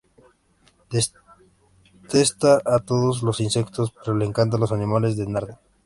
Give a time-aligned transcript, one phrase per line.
[0.89, 5.59] Detesta a todos los insectos, pero le encantan los animales de Narnia.